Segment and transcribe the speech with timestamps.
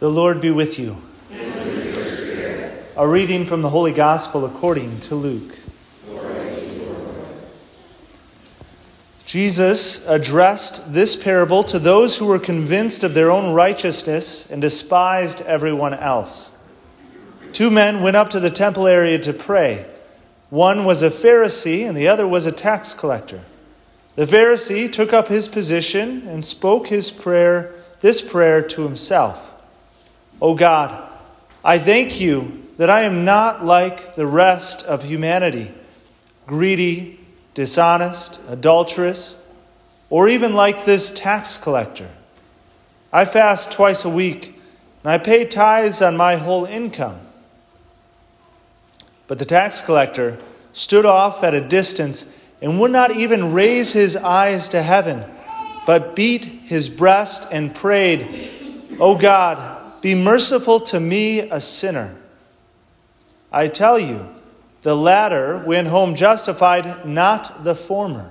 [0.00, 0.96] The Lord be with you.
[2.96, 5.58] A reading from the Holy Gospel according to Luke.
[9.26, 15.40] Jesus addressed this parable to those who were convinced of their own righteousness and despised
[15.40, 16.52] everyone else.
[17.52, 19.84] Two men went up to the temple area to pray.
[20.48, 23.40] One was a Pharisee and the other was a tax collector.
[24.14, 29.47] The Pharisee took up his position and spoke his prayer, this prayer to himself.
[30.40, 31.10] O God,
[31.64, 35.72] I thank you that I am not like the rest of humanity,
[36.46, 37.18] greedy,
[37.54, 39.34] dishonest, adulterous,
[40.10, 42.08] or even like this tax collector.
[43.12, 44.54] I fast twice a week,
[45.02, 47.18] and I pay tithes on my whole income.
[49.26, 50.38] But the tax collector
[50.72, 55.24] stood off at a distance and would not even raise his eyes to heaven,
[55.86, 58.28] but beat his breast and prayed,
[59.00, 62.16] O God, be merciful to me, a sinner.
[63.50, 64.26] I tell you,
[64.82, 68.30] the latter went home justified, not the former.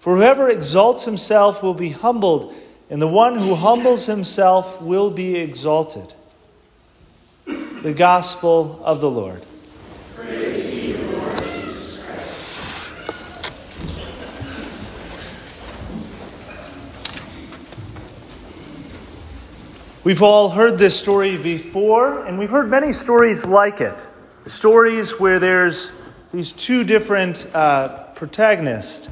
[0.00, 2.54] For whoever exalts himself will be humbled,
[2.90, 6.14] and the one who humbles himself will be exalted.
[7.82, 9.42] The Gospel of the Lord.
[20.04, 23.94] We've all heard this story before, and we've heard many stories like it.
[24.46, 25.90] Stories where there's
[26.32, 29.08] these two different uh, protagonists,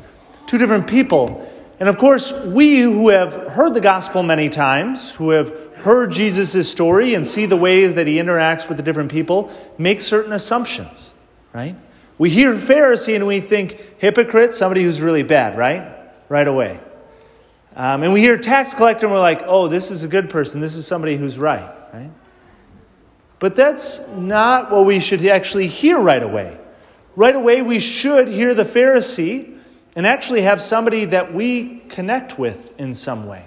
[0.47, 1.51] two different people.
[1.81, 6.71] And of course, we who have heard the gospel many times, who have heard Jesus'
[6.71, 11.11] story and see the way that he interacts with the different people, make certain assumptions,
[11.53, 11.75] right?
[12.17, 16.11] We hear Pharisee and we think hypocrite, somebody who's really bad, right?
[16.29, 16.79] Right away.
[17.77, 20.63] Um, and we hear tax collector and we're like, oh, this is a good person.
[20.63, 22.11] This is somebody who's right, right?
[23.39, 26.57] But that's not what we should actually hear right away.
[27.17, 29.59] Right away, we should hear the Pharisee
[29.95, 33.45] and actually have somebody that we connect with in some way.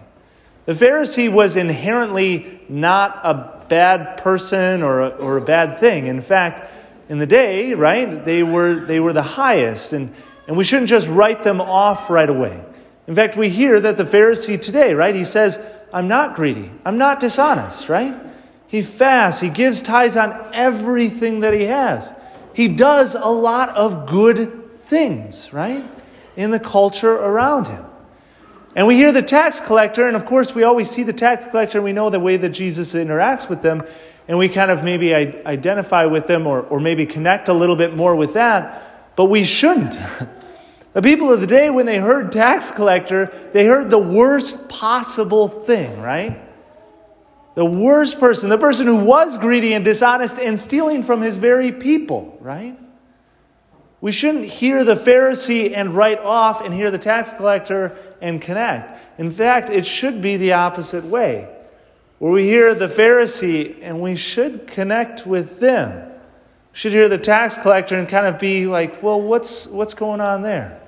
[0.65, 6.05] The Pharisee was inherently not a bad person or a, or a bad thing.
[6.05, 6.71] In fact,
[7.09, 10.13] in the day, right, they were, they were the highest, and,
[10.47, 12.63] and we shouldn't just write them off right away.
[13.09, 15.15] In fact, we hear that the Pharisee today, right?
[15.15, 15.57] He says,
[15.91, 16.71] I'm not greedy.
[16.85, 18.15] I'm not dishonest, right?
[18.67, 19.41] He fasts.
[19.41, 22.13] He gives tithes on everything that he has.
[22.53, 25.83] He does a lot of good things, right?
[26.35, 27.83] In the culture around him.
[28.75, 31.79] And we hear the tax collector, and of course, we always see the tax collector
[31.79, 33.81] and we know the way that Jesus interacts with them,
[34.27, 37.95] and we kind of maybe identify with them or, or maybe connect a little bit
[37.95, 39.99] more with that, but we shouldn't.
[40.93, 45.47] The people of the day, when they heard tax collector, they heard the worst possible
[45.47, 46.41] thing, right?
[47.55, 51.71] The worst person, the person who was greedy and dishonest and stealing from his very
[51.71, 52.77] people, right?
[54.01, 59.19] We shouldn't hear the Pharisee and write off and hear the tax collector and connect.
[59.19, 61.49] In fact, it should be the opposite way,
[62.17, 66.09] where we hear the Pharisee and we should connect with them.
[66.79, 70.43] Should hear the tax collector and kind of be like, well, what's, what's going on
[70.43, 70.79] there?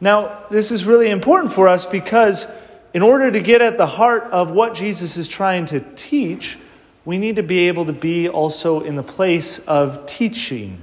[0.00, 2.48] Now, this is really important for us because
[2.92, 6.58] in order to get at the heart of what Jesus is trying to teach,
[7.04, 10.80] we need to be able to be also in the place of teaching.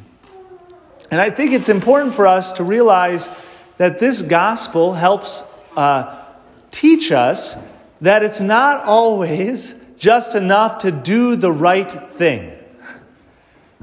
[1.11, 3.29] And I think it's important for us to realize
[3.75, 5.43] that this gospel helps
[5.75, 6.23] uh,
[6.71, 7.53] teach us
[7.99, 12.56] that it's not always just enough to do the right thing.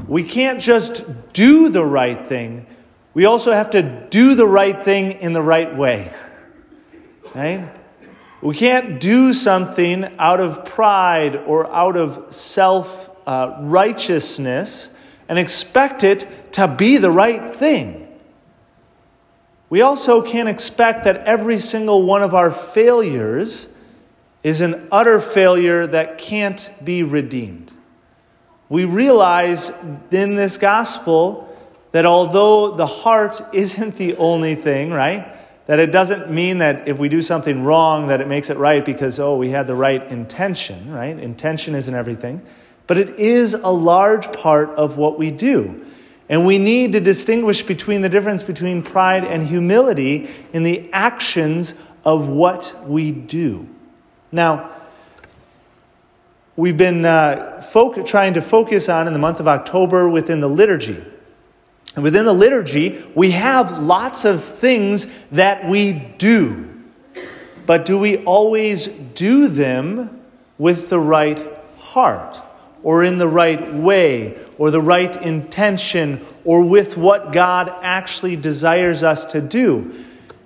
[0.09, 2.67] We can't just do the right thing,
[3.15, 6.13] we also have to do the right thing in the right way.
[7.33, 7.73] Right?
[8.43, 14.91] We can't do something out of pride or out of self uh, righteousness
[15.29, 18.07] and expect it to be the right thing.
[19.71, 23.67] We also can't expect that every single one of our failures
[24.43, 27.73] is an utter failure that can't be redeemed.
[28.69, 29.71] We realize
[30.11, 31.49] in this gospel
[31.93, 35.31] that although the heart isn't the only thing, right?
[35.67, 38.85] That it doesn't mean that if we do something wrong that it makes it right
[38.85, 41.19] because, oh, we had the right intention, right?
[41.19, 42.43] Intention isn't everything.
[42.87, 45.87] But it is a large part of what we do.
[46.29, 51.75] And we need to distinguish between the difference between pride and humility in the actions
[52.05, 53.69] of what we do.
[54.33, 54.74] Now,
[56.57, 57.61] we've been uh,
[58.05, 61.03] trying to focus on in the month of October within the liturgy.
[61.95, 66.71] And within the liturgy, we have lots of things that we do.
[67.67, 70.21] But do we always do them
[70.59, 72.39] with the right heart,
[72.83, 79.03] or in the right way, or the right intention, or with what God actually desires
[79.03, 80.05] us to do.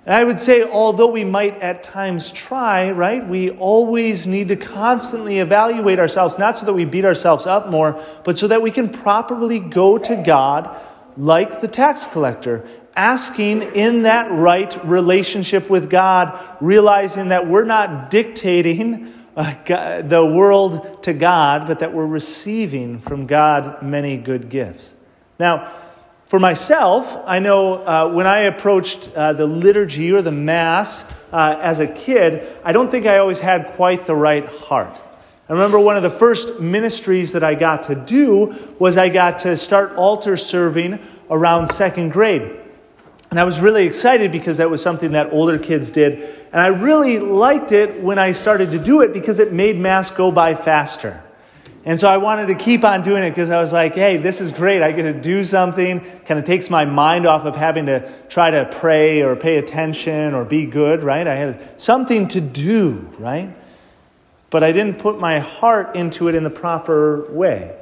[0.09, 4.55] And I would say, although we might at times try, right, we always need to
[4.55, 8.71] constantly evaluate ourselves, not so that we beat ourselves up more, but so that we
[8.71, 10.75] can properly go to God
[11.15, 18.09] like the tax collector, asking in that right relationship with God, realizing that we're not
[18.09, 24.91] dictating uh, the world to God, but that we're receiving from God many good gifts.
[25.37, 25.71] Now,
[26.29, 31.03] for myself, I know uh, when I approached uh, the liturgy or the Mass
[31.33, 34.95] uh, as a kid, I don't think I always had quite the right heart.
[35.49, 39.39] I remember one of the first ministries that I got to do was I got
[39.39, 40.99] to start altar serving
[41.31, 42.59] around second grade.
[43.31, 46.45] And I was really excited because that was something that older kids did.
[46.53, 50.11] And I really liked it when I started to do it because it made Mass
[50.11, 51.23] go by faster.
[51.89, 54.41] And so I wanted to keep on doing it because I was like, hey, this
[54.41, 54.83] is great.
[54.83, 56.01] I get to do something.
[56.27, 60.35] Kind of takes my mind off of having to try to pray or pay attention
[60.35, 61.25] or be good, right?
[61.25, 63.55] I had something to do, right?
[64.51, 67.75] But I didn't put my heart into it in the proper way.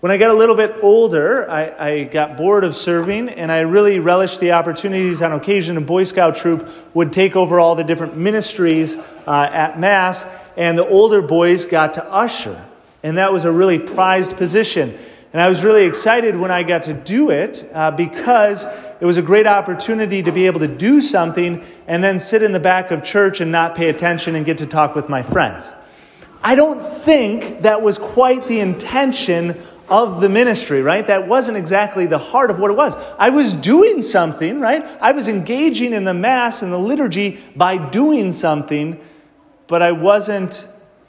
[0.00, 3.60] When I got a little bit older, I, I, got bored of serving, and I
[3.60, 5.78] really relished the opportunities on occasion.
[5.78, 8.96] A Boy Scout troop would take over all the different ministries
[9.26, 10.26] uh, at Mass,
[10.58, 12.66] and the older boys got to usher.
[13.02, 14.98] And that was a really prized position.
[15.32, 18.64] And I was really excited when I got to do it uh, because
[19.00, 22.52] it was a great opportunity to be able to do something and then sit in
[22.52, 25.70] the back of church and not pay attention and get to talk with my friends.
[26.42, 31.06] I don't think that was quite the intention of the ministry, right?
[31.06, 32.94] That wasn't exactly the heart of what it was.
[33.18, 34.84] I was doing something, right?
[35.00, 39.00] I was engaging in the Mass and the liturgy by doing something,
[39.66, 40.68] but I wasn't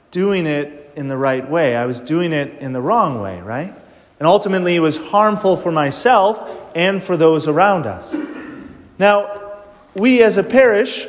[0.10, 1.76] doing it in the right way.
[1.76, 3.74] I was doing it in the wrong way, right?
[4.20, 8.16] And ultimately, it was harmful for myself and for those around us.
[9.00, 9.64] Now,
[9.96, 11.08] we as a parish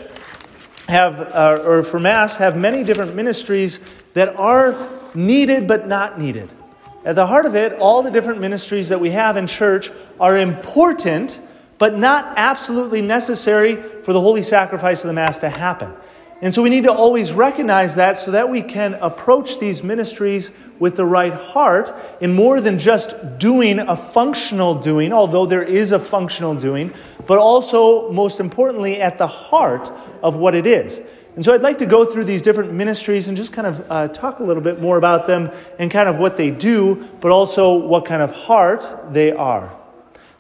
[0.89, 3.79] have, uh, or for Mass, have many different ministries
[4.15, 6.49] that are needed but not needed.
[7.05, 9.91] At the heart of it, all the different ministries that we have in church
[10.21, 11.39] are important,
[11.79, 15.93] but not absolutely necessary for the holy sacrifice of the Mass to happen.
[16.43, 20.51] And so we need to always recognize that so that we can approach these ministries
[20.81, 25.93] with the right heart in more than just doing a functional doing, although there is
[25.93, 26.93] a functional doing,
[27.29, 29.89] but also, most importantly, at the heart
[30.21, 31.01] of what it is.
[31.37, 34.09] And so I'd like to go through these different ministries and just kind of uh,
[34.09, 35.49] talk a little bit more about them
[35.79, 39.73] and kind of what they do, but also what kind of heart they are.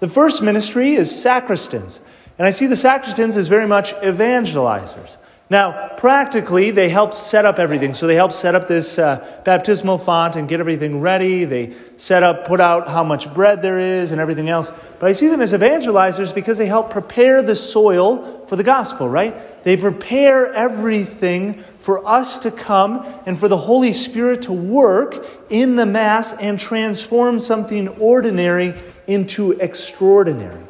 [0.00, 2.00] The first ministry is sacristans.
[2.38, 5.16] And I see the sacristans as very much evangelizers.
[5.52, 7.92] Now, practically, they help set up everything.
[7.92, 11.44] So they help set up this uh, baptismal font and get everything ready.
[11.44, 14.72] They set up, put out how much bread there is and everything else.
[14.98, 19.10] But I see them as evangelizers because they help prepare the soil for the gospel,
[19.10, 19.62] right?
[19.62, 25.76] They prepare everything for us to come and for the Holy Spirit to work in
[25.76, 28.72] the Mass and transform something ordinary
[29.06, 30.64] into extraordinary.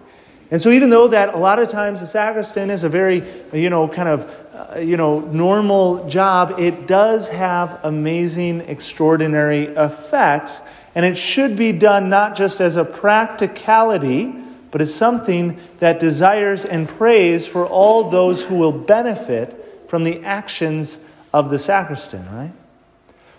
[0.52, 3.70] And so, even though that a lot of times the sacristan is a very, you
[3.70, 10.60] know, kind of uh, you know, normal job, it does have amazing, extraordinary effects.
[10.94, 14.34] And it should be done not just as a practicality,
[14.70, 20.22] but as something that desires and prays for all those who will benefit from the
[20.22, 20.98] actions
[21.32, 22.52] of the sacristan, right?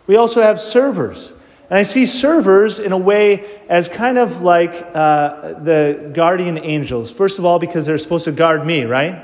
[0.08, 1.32] We also have servers.
[1.70, 7.10] And I see servers in a way as kind of like uh, the guardian angels.
[7.10, 9.24] First of all, because they're supposed to guard me, right?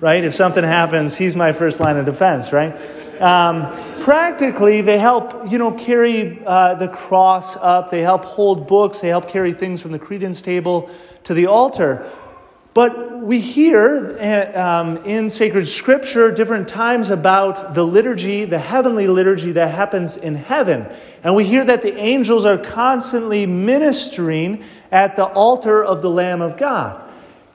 [0.00, 0.24] right?
[0.24, 2.74] If something happens, he's my first line of defense, right?
[3.20, 7.90] Um, practically, they help, you know, carry uh, the cross up.
[7.90, 9.00] They help hold books.
[9.00, 10.88] They help carry things from the credence table
[11.24, 12.10] to the altar.
[12.74, 19.08] But we hear uh, um, in sacred scripture different times about the liturgy, the heavenly
[19.08, 20.86] liturgy that happens in heaven.
[21.24, 26.40] And we hear that the angels are constantly ministering at the altar of the Lamb
[26.40, 27.02] of God.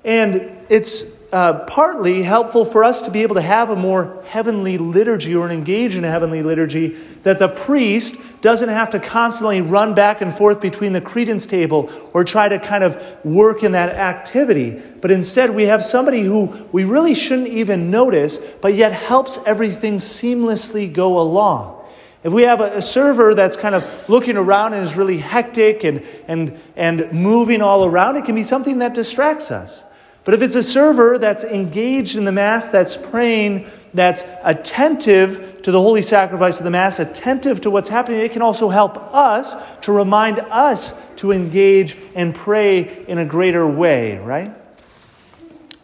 [0.03, 4.77] And it's uh, partly helpful for us to be able to have a more heavenly
[4.77, 6.89] liturgy or engage in a heavenly liturgy
[7.23, 11.91] that the priest doesn't have to constantly run back and forth between the credence table
[12.13, 14.79] or try to kind of work in that activity.
[15.01, 19.95] But instead, we have somebody who we really shouldn't even notice, but yet helps everything
[19.95, 21.83] seamlessly go along.
[22.23, 25.83] If we have a, a, server that's kind of looking around and is really hectic
[25.83, 29.83] and, and, and moving all around, it can be something that distracts us.
[30.25, 35.72] But if it's a server that's engaged in the Mass, that's praying, that's attentive to
[35.72, 39.56] the holy sacrifice of the Mass, attentive to what's happening, it can also help us
[39.82, 44.53] to remind us to engage and pray in a greater way, right?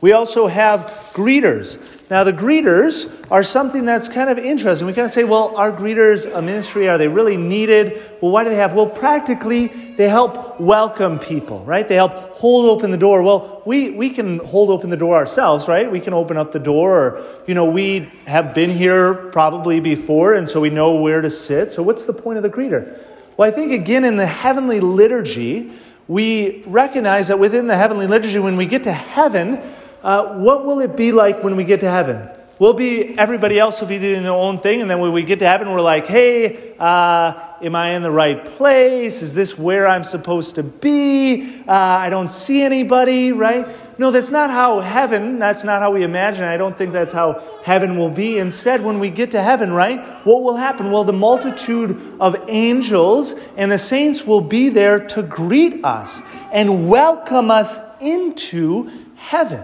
[0.01, 0.81] We also have
[1.13, 1.77] greeters.
[2.09, 4.87] Now, the greeters are something that's kind of interesting.
[4.87, 6.87] We kind of say, well, are greeters a ministry?
[6.87, 8.01] Are they really needed?
[8.21, 8.73] Well, why do they have?
[8.73, 11.85] Well, practically, they help welcome people, right?
[11.85, 13.21] They help hold open the door.
[13.21, 15.91] Well, we, we can hold open the door ourselves, right?
[15.91, 20.33] We can open up the door, or, you know, we have been here probably before,
[20.33, 21.71] and so we know where to sit.
[21.71, 22.97] So, what's the point of the greeter?
[23.35, 25.73] Well, I think, again, in the heavenly liturgy,
[26.07, 29.61] we recognize that within the heavenly liturgy, when we get to heaven,
[30.03, 32.29] uh, what will it be like when we get to heaven?
[32.59, 35.39] Will be everybody else will be doing their own thing, and then when we get
[35.39, 39.21] to heaven, we're like, "Hey, uh, am I in the right place?
[39.21, 41.63] Is this where I'm supposed to be?
[41.65, 43.65] Uh, I don't see anybody." Right?
[43.97, 45.39] No, that's not how heaven.
[45.39, 46.43] That's not how we imagine.
[46.43, 48.39] I don't think that's how heaven will be.
[48.39, 50.91] Instead, when we get to heaven, right, what will happen?
[50.91, 56.89] Well, the multitude of angels and the saints will be there to greet us and
[56.89, 59.63] welcome us into heaven.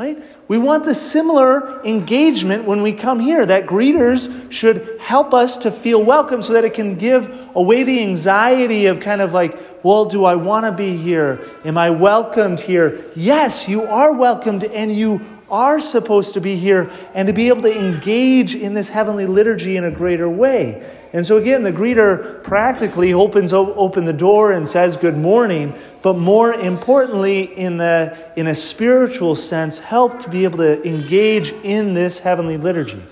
[0.00, 0.16] Right?
[0.48, 5.70] We want the similar engagement when we come here, that greeters should help us to
[5.70, 10.06] feel welcome so that it can give away the anxiety of kind of like, well,
[10.06, 11.38] do I want to be here?
[11.66, 13.04] Am I welcomed here?
[13.14, 17.62] Yes, you are welcomed and you are supposed to be here and to be able
[17.62, 20.88] to engage in this heavenly liturgy in a greater way.
[21.12, 26.16] And so again, the greeter practically opens open the door and says good morning, but
[26.16, 31.94] more importantly, in the in a spiritual sense, help to be able to engage in
[31.94, 33.02] this heavenly liturgy.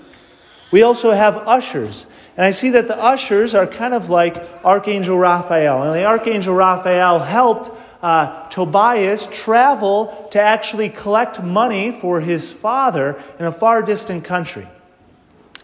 [0.71, 2.05] We also have ushers.
[2.37, 5.83] And I see that the ushers are kind of like Archangel Raphael.
[5.83, 7.69] And the Archangel Raphael helped
[8.01, 14.67] uh, Tobias travel to actually collect money for his father in a far distant country.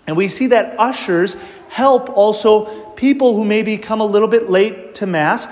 [0.07, 1.35] And we see that ushers
[1.69, 5.47] help also people who maybe come a little bit late to Mass,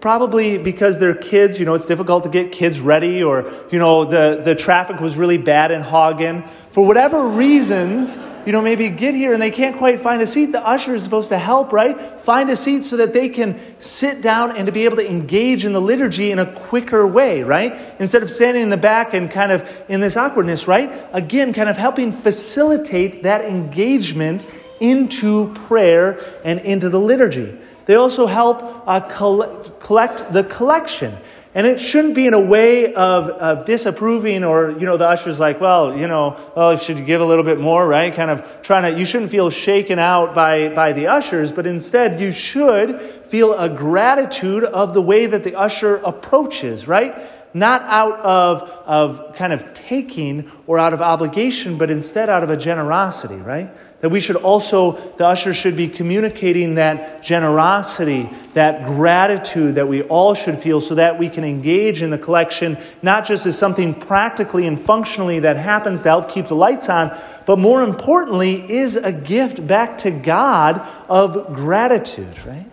[0.00, 1.58] probably because they're kids.
[1.58, 5.16] You know, it's difficult to get kids ready, or, you know, the, the traffic was
[5.16, 6.44] really bad in Hagen.
[6.70, 8.16] For whatever reasons,
[8.46, 10.46] you know, maybe get here and they can't quite find a seat.
[10.46, 12.20] The usher is supposed to help, right?
[12.22, 15.64] Find a seat so that they can sit down and to be able to engage
[15.64, 17.76] in the liturgy in a quicker way, right?
[17.98, 21.06] Instead of standing in the back and kind of in this awkwardness, right?
[21.12, 24.44] Again, kind of helping facilitate that engagement
[24.80, 27.56] into prayer and into the liturgy.
[27.86, 31.16] They also help uh, collect, collect the collection.
[31.52, 35.40] And it shouldn't be in a way of, of disapproving or, you know, the usher's
[35.40, 38.14] like, well, you know, oh, should you give a little bit more, right?
[38.14, 42.20] Kind of trying to, you shouldn't feel shaken out by, by the ushers, but instead
[42.20, 47.16] you should feel a gratitude of the way that the usher approaches, right?
[47.52, 52.50] Not out of, of kind of taking or out of obligation, but instead out of
[52.50, 53.74] a generosity, right?
[54.00, 60.02] That we should also, the usher should be communicating that generosity, that gratitude that we
[60.02, 63.92] all should feel so that we can engage in the collection, not just as something
[63.92, 67.14] practically and functionally that happens to help keep the lights on,
[67.44, 72.66] but more importantly, is a gift back to God of gratitude, right?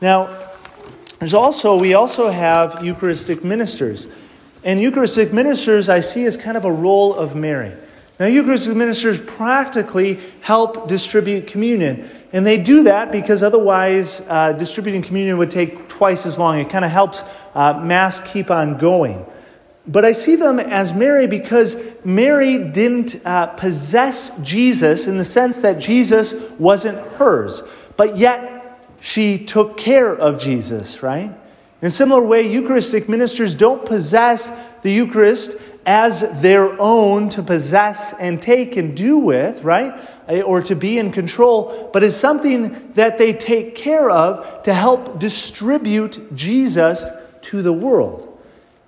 [0.00, 0.28] Now,
[1.20, 4.08] there's also, we also have Eucharistic ministers.
[4.64, 7.72] And Eucharistic ministers I see as kind of a role of Mary.
[8.18, 12.10] Now, Eucharistic ministers practically help distribute communion.
[12.32, 16.58] And they do that because otherwise, uh, distributing communion would take twice as long.
[16.58, 17.22] It kind of helps
[17.54, 19.24] uh, Mass keep on going.
[19.86, 25.58] But I see them as Mary because Mary didn't uh, possess Jesus in the sense
[25.58, 27.62] that Jesus wasn't hers.
[27.96, 31.32] But yet, she took care of Jesus, right?
[31.80, 34.50] In a similar way, Eucharistic ministers don't possess
[34.82, 35.52] the Eucharist
[35.88, 39.98] as their own to possess and take and do with, right?
[40.28, 44.74] Eh, or to be in control, but as something that they take care of to
[44.74, 47.08] help distribute Jesus
[47.40, 48.38] to the world.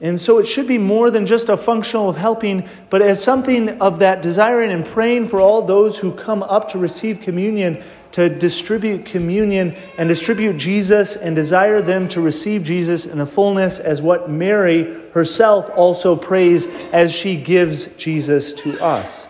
[0.03, 3.81] And so it should be more than just a functional of helping, but as something
[3.81, 8.29] of that desiring and praying for all those who come up to receive communion to
[8.29, 14.03] distribute communion and distribute Jesus and desire them to receive Jesus in the fullness as
[14.03, 19.27] what Mary herself also prays as she gives Jesus to us.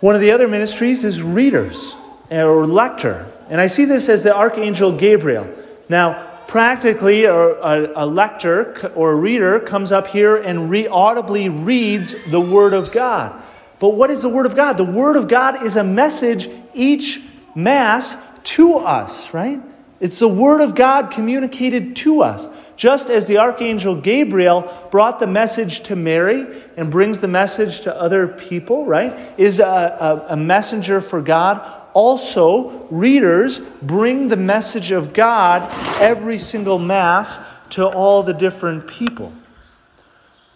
[0.00, 1.94] One of the other ministries is readers
[2.30, 3.30] or lector.
[3.48, 5.48] And I see this as the Archangel Gabriel.
[5.88, 11.48] Now, practically, a, a, a lector or a reader comes up here and re- audibly
[11.48, 13.42] reads the Word of God.
[13.78, 14.78] But what is the Word of God?
[14.78, 17.20] The Word of God is a message each
[17.54, 19.60] Mass to us, right?
[20.00, 22.48] It's the Word of God communicated to us.
[22.76, 27.96] Just as the Archangel Gabriel brought the message to Mary and brings the message to
[27.96, 29.16] other people, right?
[29.38, 31.62] Is a, a, a messenger for God.
[31.92, 35.62] Also, readers bring the message of God
[36.00, 37.38] every single Mass
[37.70, 39.32] to all the different people.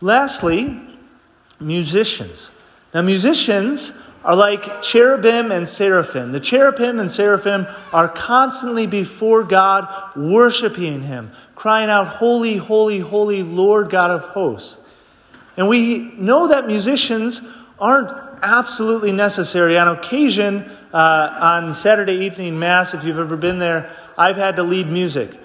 [0.01, 0.81] Lastly,
[1.61, 2.51] musicians.
[2.93, 3.93] Now, musicians
[4.25, 6.33] are like cherubim and seraphim.
[6.33, 13.43] The cherubim and seraphim are constantly before God, worshiping Him, crying out, Holy, holy, holy
[13.43, 14.77] Lord God of hosts.
[15.57, 17.41] And we know that musicians
[17.79, 18.11] aren't
[18.43, 19.77] absolutely necessary.
[19.77, 24.63] On occasion, uh, on Saturday evening Mass, if you've ever been there, I've had to
[24.63, 25.39] lead music.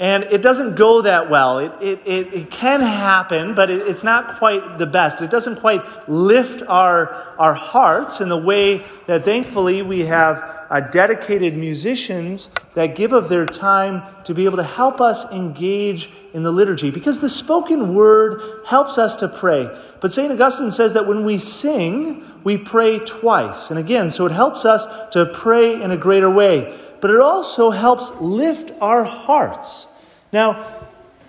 [0.00, 1.58] And it doesn't go that well.
[1.58, 5.20] It, it, it, it can happen, but it, it's not quite the best.
[5.20, 10.80] It doesn't quite lift our, our hearts in the way that thankfully we have uh,
[10.80, 16.44] dedicated musicians that give of their time to be able to help us engage in
[16.44, 16.92] the liturgy.
[16.92, 19.68] Because the spoken word helps us to pray.
[20.00, 20.30] But St.
[20.30, 23.70] Augustine says that when we sing, we pray twice.
[23.70, 27.70] And again, so it helps us to pray in a greater way but it also
[27.70, 29.86] helps lift our hearts.
[30.32, 30.78] Now,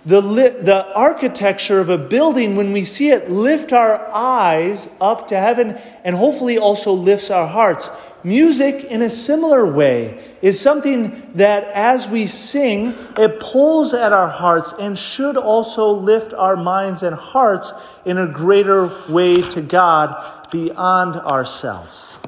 [0.06, 5.36] the, the architecture of a building, when we see it, lift our eyes up to
[5.36, 7.90] heaven and hopefully also lifts our hearts.
[8.24, 14.28] Music, in a similar way, is something that as we sing, it pulls at our
[14.28, 17.72] hearts and should also lift our minds and hearts
[18.04, 22.20] in a greater way to God beyond ourselves.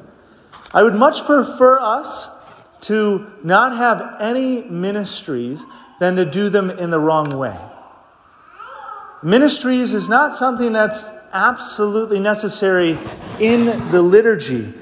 [0.74, 2.30] I would much prefer us
[2.82, 5.64] to not have any ministries
[5.98, 7.56] than to do them in the wrong way.
[9.22, 12.98] Ministries is not something that's absolutely necessary
[13.38, 14.74] in the liturgy,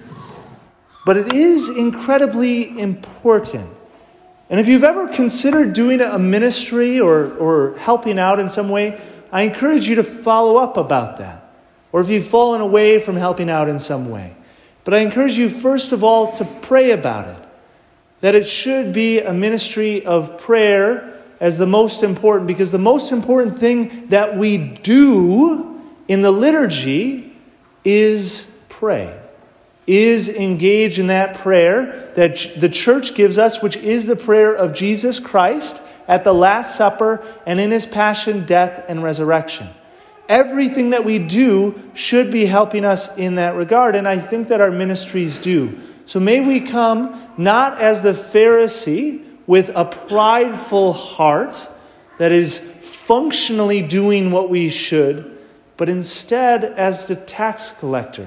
[1.04, 3.68] but it is incredibly important.
[4.48, 9.00] And if you've ever considered doing a ministry or, or helping out in some way,
[9.30, 11.54] I encourage you to follow up about that.
[11.92, 14.36] Or if you've fallen away from helping out in some way.
[14.84, 17.49] But I encourage you, first of all, to pray about it
[18.20, 23.12] that it should be a ministry of prayer as the most important, because the most
[23.12, 27.34] important thing that we do in the liturgy
[27.84, 29.18] is pray,
[29.86, 34.74] is engage in that prayer that the church gives us, which is the prayer of
[34.74, 39.68] Jesus Christ at the Last Supper and in his passion, death, and resurrection.
[40.28, 44.60] Everything that we do should be helping us in that regard, and I think that
[44.60, 45.78] our ministries do.
[46.10, 51.68] So may we come not as the Pharisee with a prideful heart
[52.18, 55.38] that is functionally doing what we should,
[55.76, 58.26] but instead as the tax collector,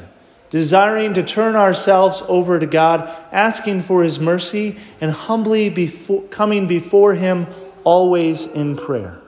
[0.50, 6.68] desiring to turn ourselves over to God, asking for His mercy, and humbly before, coming
[6.68, 7.48] before Him
[7.84, 9.20] always in prayer.